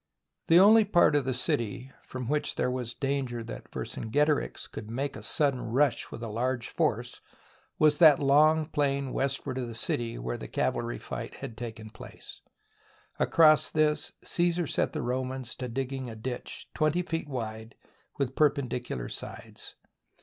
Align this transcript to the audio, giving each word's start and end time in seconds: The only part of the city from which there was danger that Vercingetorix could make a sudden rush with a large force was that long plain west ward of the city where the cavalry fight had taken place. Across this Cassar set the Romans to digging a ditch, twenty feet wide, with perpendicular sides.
The 0.47 0.59
only 0.59 0.83
part 0.83 1.15
of 1.15 1.25
the 1.25 1.33
city 1.35 1.91
from 2.01 2.27
which 2.27 2.55
there 2.55 2.71
was 2.71 2.95
danger 2.95 3.43
that 3.43 3.71
Vercingetorix 3.71 4.65
could 4.65 4.89
make 4.89 5.15
a 5.15 5.21
sudden 5.21 5.61
rush 5.61 6.09
with 6.09 6.23
a 6.23 6.27
large 6.27 6.69
force 6.69 7.21
was 7.77 7.99
that 7.99 8.17
long 8.17 8.65
plain 8.65 9.13
west 9.13 9.45
ward 9.45 9.59
of 9.59 9.67
the 9.67 9.75
city 9.75 10.17
where 10.17 10.39
the 10.39 10.47
cavalry 10.47 10.97
fight 10.97 11.35
had 11.35 11.55
taken 11.55 11.91
place. 11.91 12.41
Across 13.19 13.69
this 13.69 14.11
Cassar 14.25 14.65
set 14.65 14.93
the 14.93 15.03
Romans 15.03 15.53
to 15.53 15.67
digging 15.67 16.09
a 16.09 16.15
ditch, 16.15 16.71
twenty 16.73 17.03
feet 17.03 17.29
wide, 17.29 17.75
with 18.17 18.35
perpendicular 18.35 19.07
sides. 19.07 19.75